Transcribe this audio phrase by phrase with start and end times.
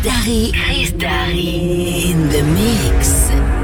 [0.00, 2.10] Chris Darry.
[2.10, 3.57] In the mix.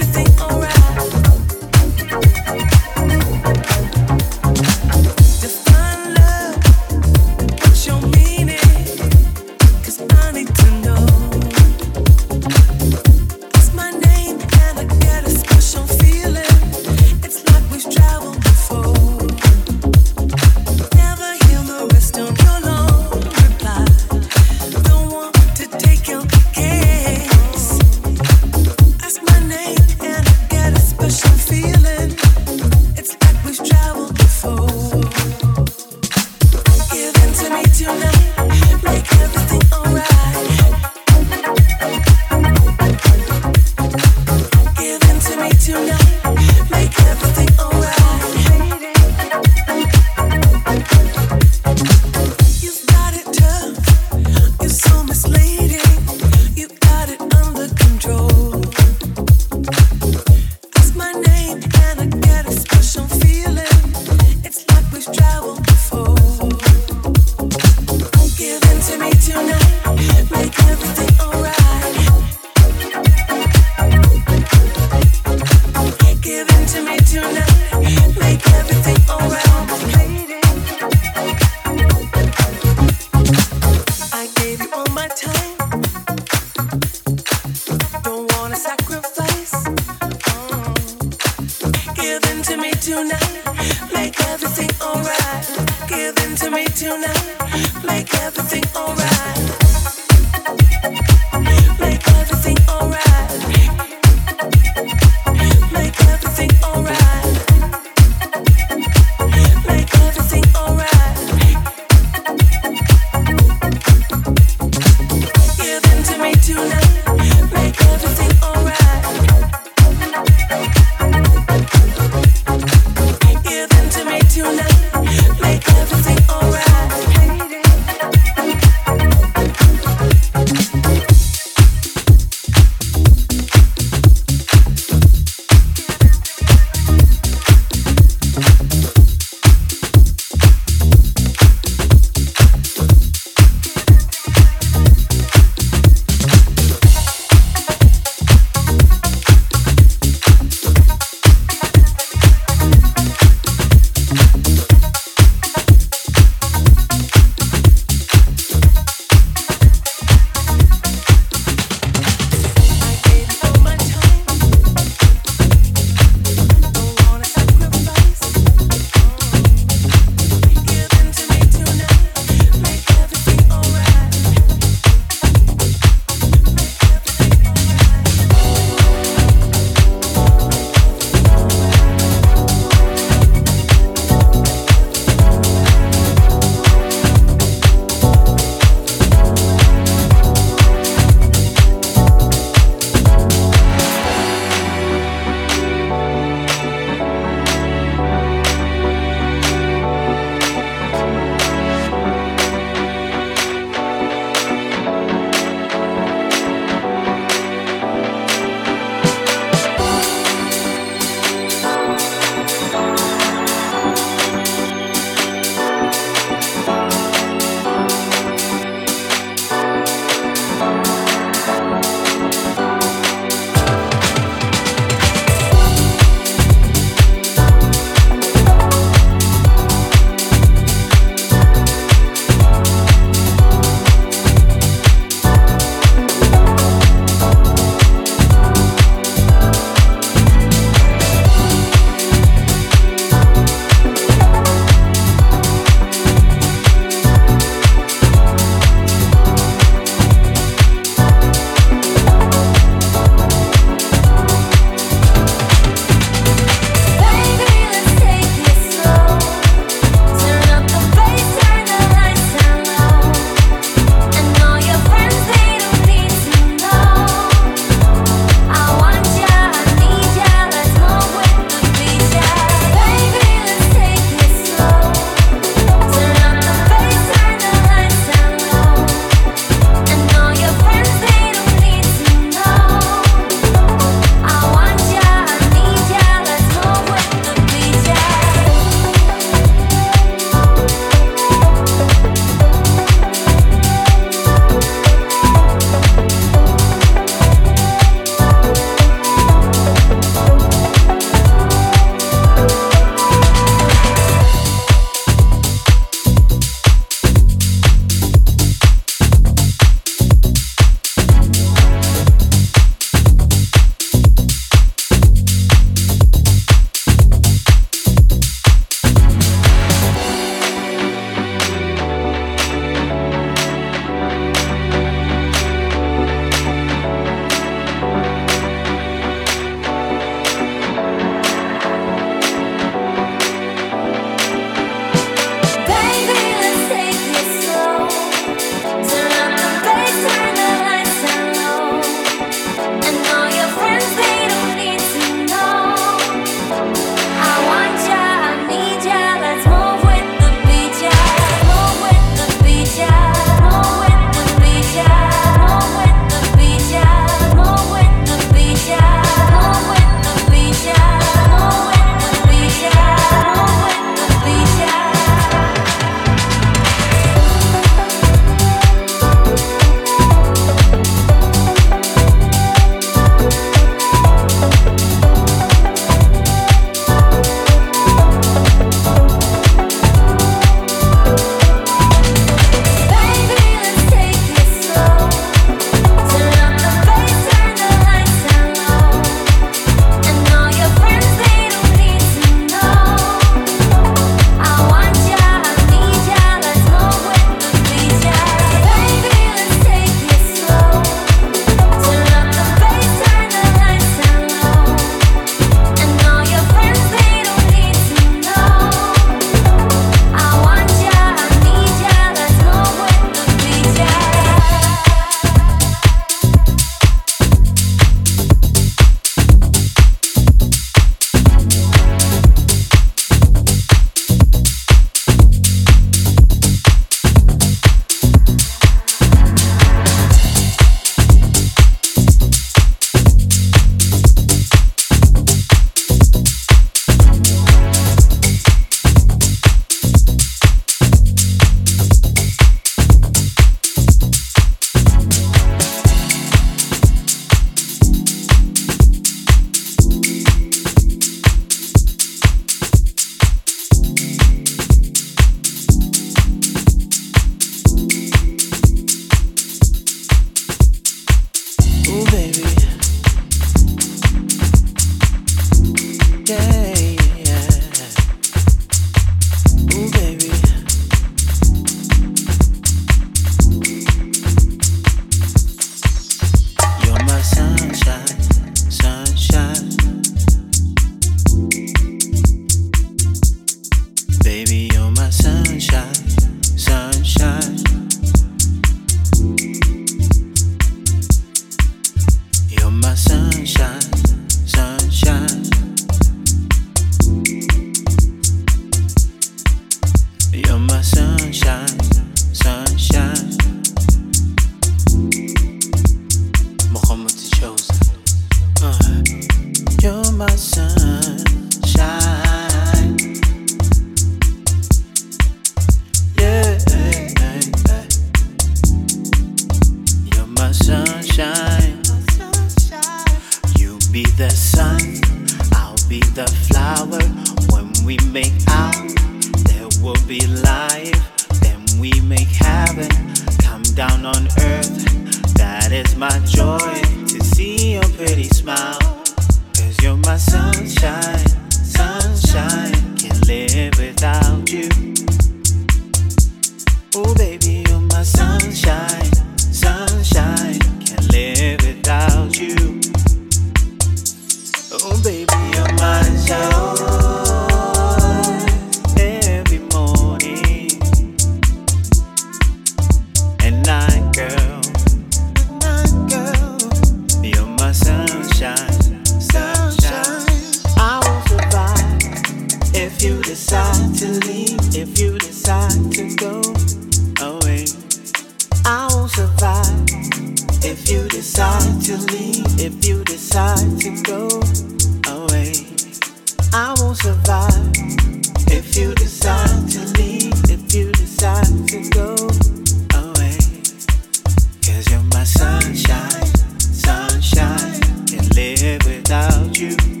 [599.61, 600.00] you.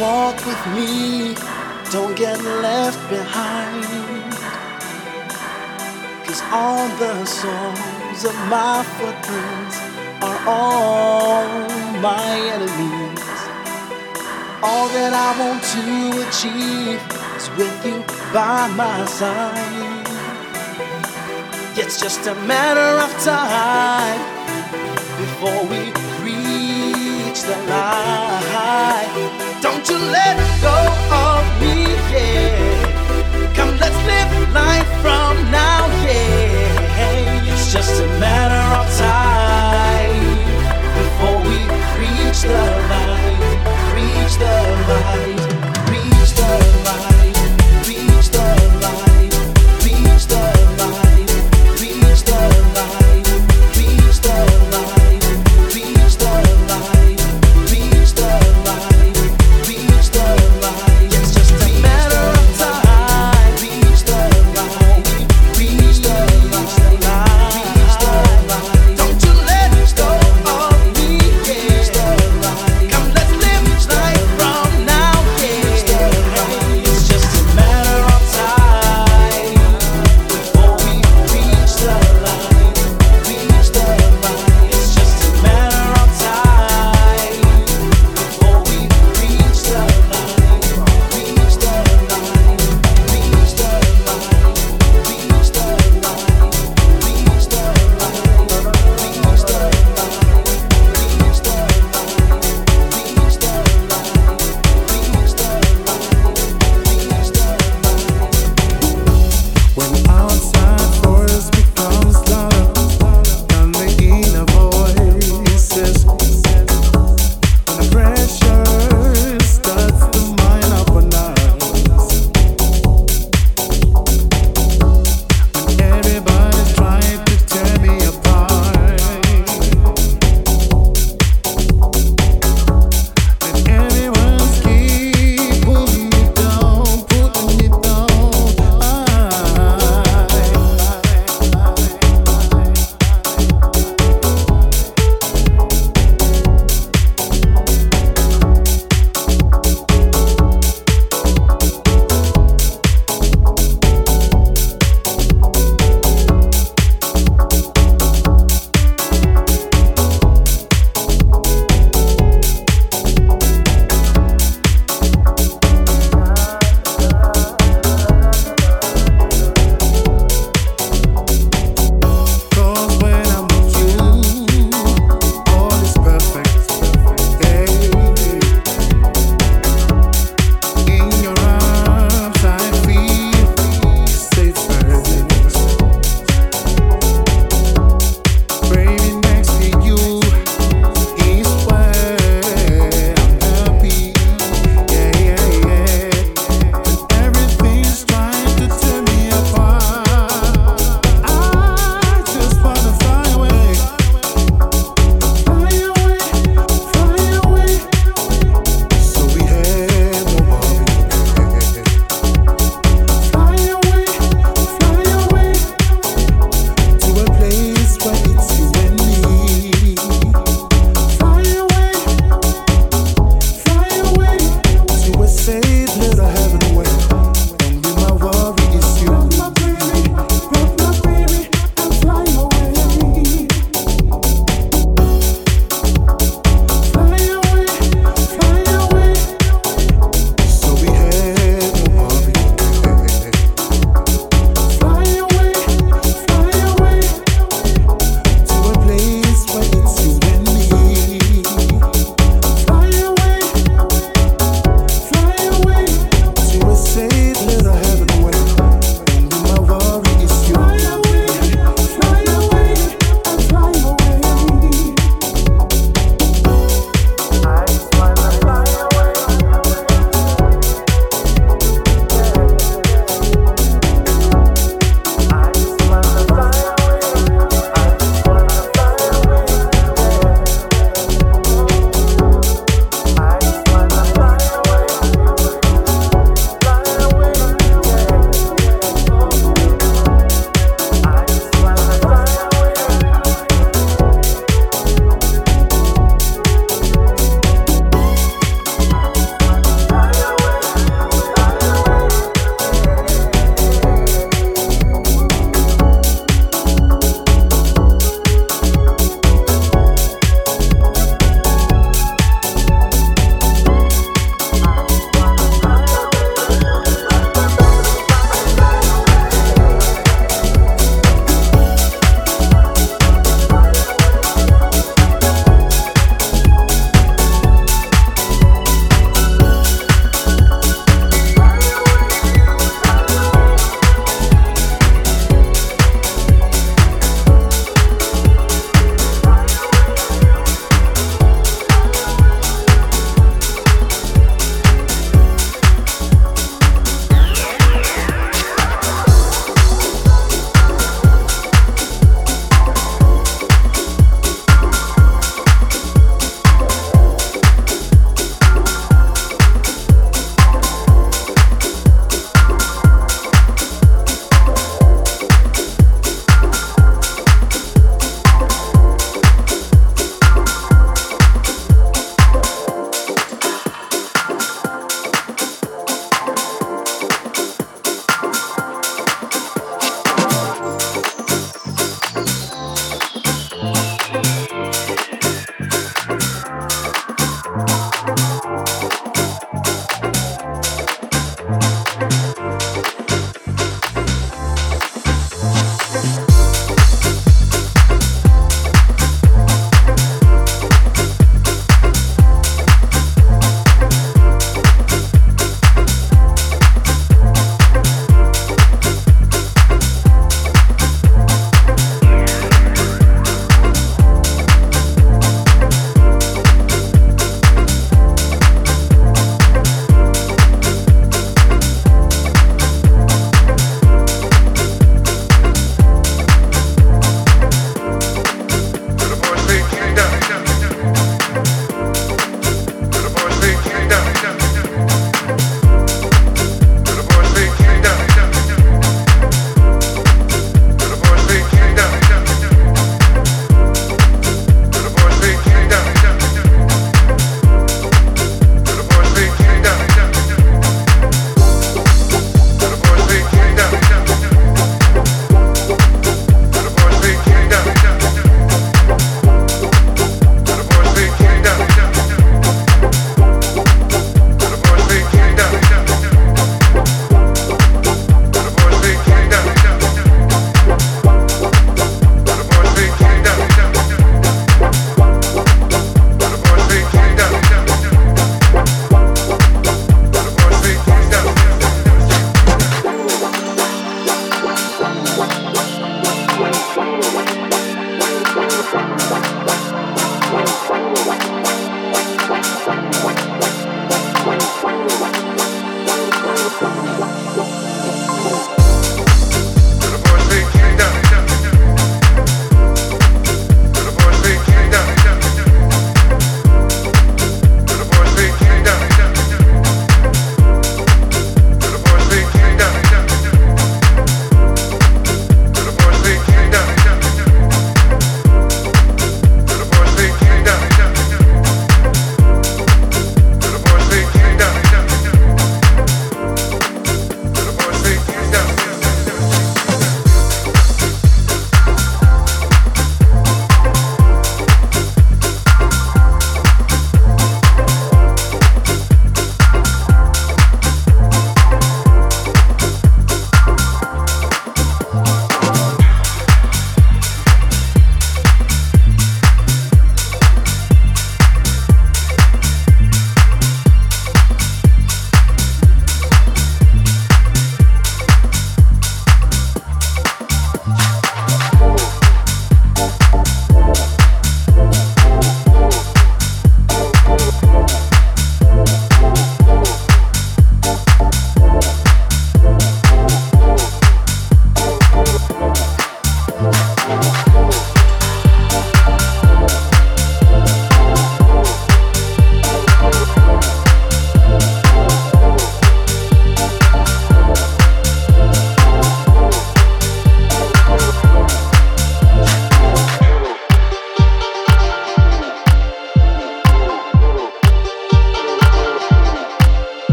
[0.00, 1.34] Walk with me,
[1.90, 3.84] don't get left behind.
[6.24, 9.76] Cause All the soles of my footprints
[10.22, 11.44] are all
[12.00, 13.38] my enemies.
[14.62, 15.86] All that I want to
[16.26, 17.00] achieve
[17.36, 20.06] is with you by my side.
[21.76, 24.20] It's just a matter of time
[25.18, 25.80] before we
[26.24, 28.17] reach the light.
[42.42, 42.54] The
[42.88, 44.54] light, reach the
[44.88, 45.57] light,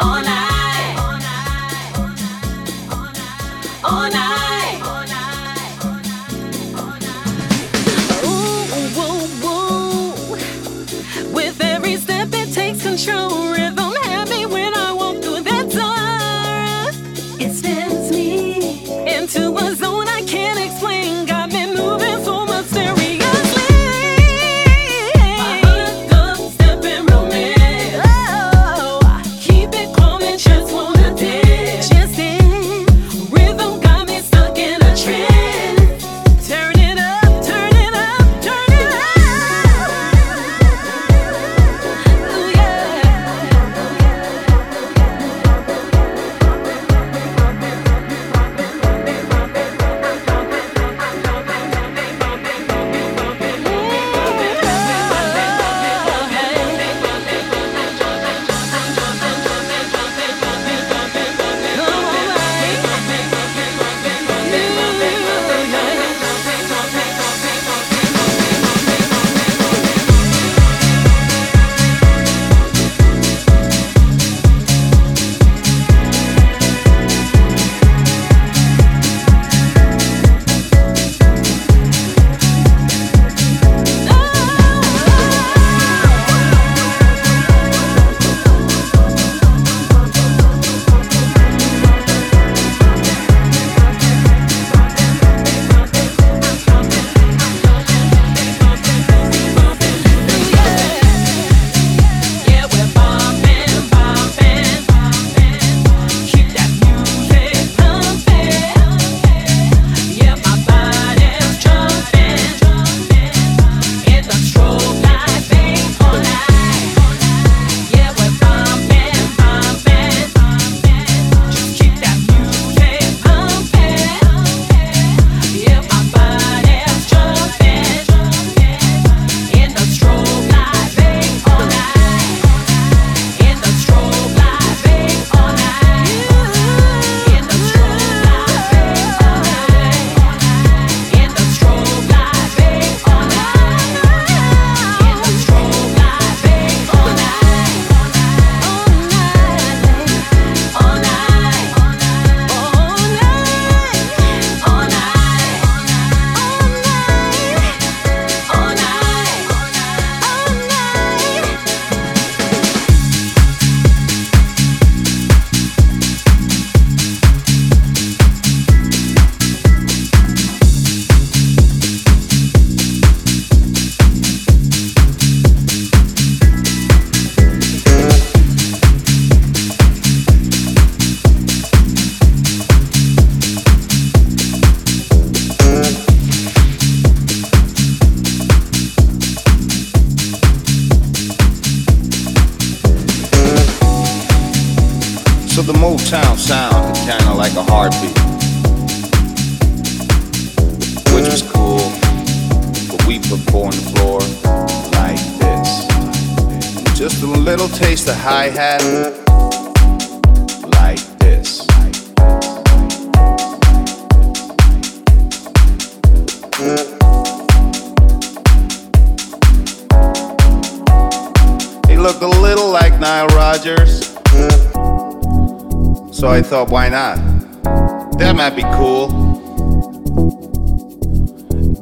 [0.00, 0.37] all night.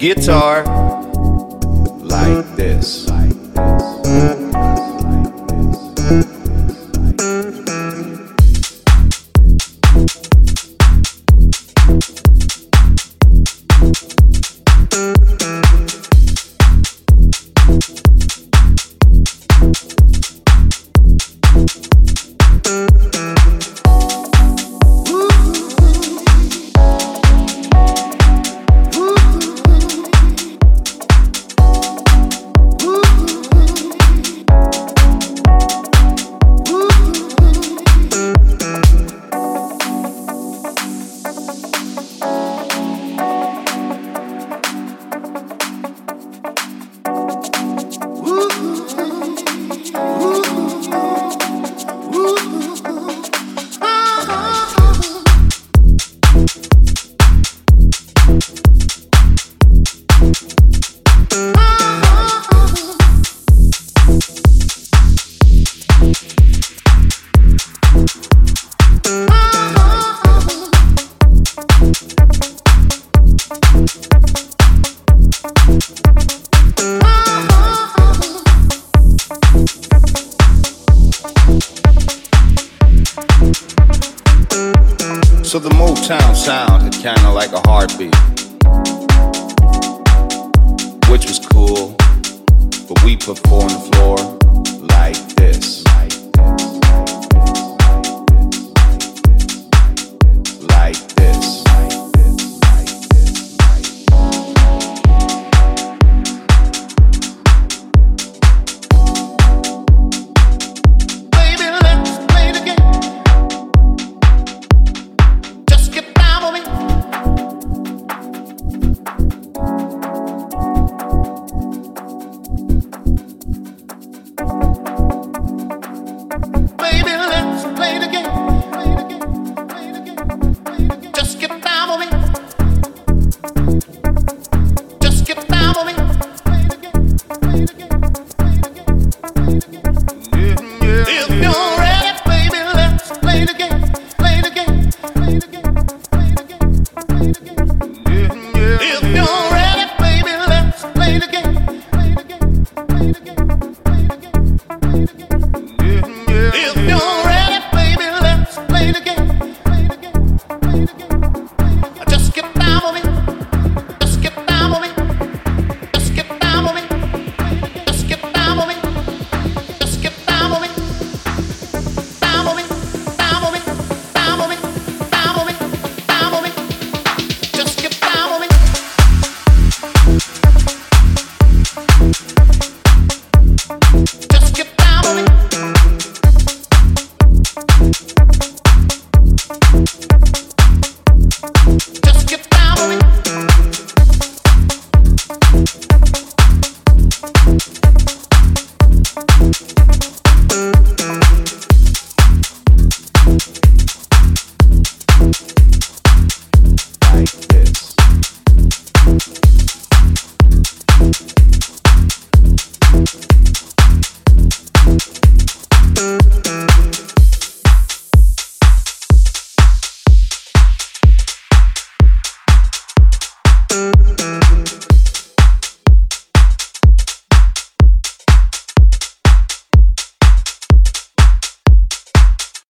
[0.07, 0.63] Guitar
[2.05, 3.07] like this.
[3.07, 4.46] So